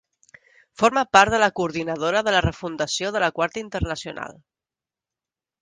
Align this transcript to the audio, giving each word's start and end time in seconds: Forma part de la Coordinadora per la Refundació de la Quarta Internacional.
Forma 0.81 1.03
part 1.17 1.33
de 1.35 1.41
la 1.43 1.49
Coordinadora 1.59 2.25
per 2.29 2.35
la 2.37 2.41
Refundació 2.47 3.13
de 3.17 3.21
la 3.25 3.31
Quarta 3.39 3.63
Internacional. 3.67 4.35